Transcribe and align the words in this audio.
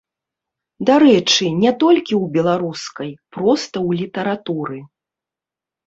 Дарэчы, 0.89 1.45
не 1.65 1.71
толькі 1.85 2.13
ў 2.23 2.39
беларускай, 2.39 3.09
проста 3.37 3.75
ў 3.87 4.05
літаратуры. 4.05 4.77